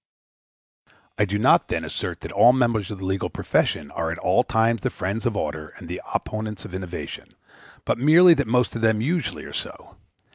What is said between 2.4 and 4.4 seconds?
the members of the legal profession are at